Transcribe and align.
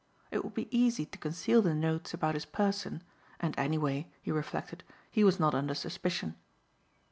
It 0.31 0.43
would 0.43 0.55
be 0.55 0.67
easy 0.75 1.05
to 1.05 1.17
conceal 1.19 1.61
the 1.61 1.75
notes 1.75 2.11
about 2.11 2.33
his 2.33 2.45
person, 2.45 3.03
and, 3.39 3.53
anyway, 3.55 4.07
he 4.23 4.31
reflected, 4.31 4.83
he 5.11 5.23
was 5.23 5.39
not 5.39 5.53
under 5.53 5.75
suspicion. 5.75 6.37